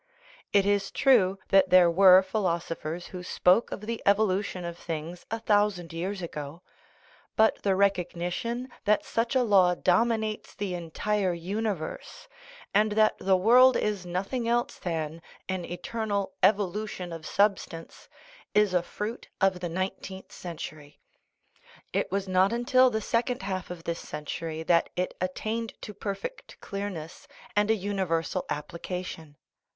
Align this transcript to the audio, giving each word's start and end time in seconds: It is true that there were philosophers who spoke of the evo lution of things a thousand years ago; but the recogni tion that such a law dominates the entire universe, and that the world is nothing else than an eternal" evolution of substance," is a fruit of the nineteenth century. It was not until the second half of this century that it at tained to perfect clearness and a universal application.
It 0.51 0.65
is 0.65 0.89
true 0.89 1.37
that 1.49 1.69
there 1.69 1.91
were 1.91 2.23
philosophers 2.23 3.05
who 3.13 3.21
spoke 3.21 3.71
of 3.71 3.81
the 3.81 4.01
evo 4.03 4.25
lution 4.27 4.67
of 4.67 4.75
things 4.75 5.27
a 5.29 5.37
thousand 5.37 5.93
years 5.93 6.23
ago; 6.23 6.63
but 7.35 7.61
the 7.61 7.75
recogni 7.75 8.31
tion 8.31 8.69
that 8.85 9.05
such 9.05 9.35
a 9.35 9.43
law 9.43 9.75
dominates 9.75 10.55
the 10.55 10.73
entire 10.73 11.35
universe, 11.35 12.27
and 12.73 12.93
that 12.93 13.15
the 13.19 13.37
world 13.37 13.77
is 13.77 14.03
nothing 14.03 14.47
else 14.47 14.79
than 14.79 15.21
an 15.47 15.65
eternal" 15.65 16.33
evolution 16.51 17.13
of 17.13 17.23
substance," 17.27 18.09
is 18.55 18.73
a 18.73 18.81
fruit 18.81 19.27
of 19.39 19.59
the 19.59 19.69
nineteenth 19.69 20.31
century. 20.31 20.99
It 21.93 22.11
was 22.11 22.27
not 22.27 22.51
until 22.51 22.89
the 22.89 23.01
second 23.01 23.43
half 23.43 23.69
of 23.69 23.83
this 23.83 23.99
century 23.99 24.63
that 24.63 24.89
it 24.95 25.13
at 25.21 25.35
tained 25.35 25.73
to 25.81 25.93
perfect 25.93 26.59
clearness 26.59 27.27
and 27.55 27.69
a 27.69 27.75
universal 27.75 28.45
application. 28.49 29.37